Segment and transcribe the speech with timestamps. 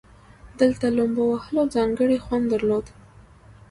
[0.59, 2.93] دلته لومبو وهل ځانګړى خوند درلودو.